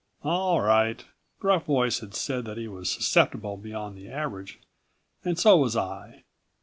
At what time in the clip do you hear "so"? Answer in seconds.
5.37-5.57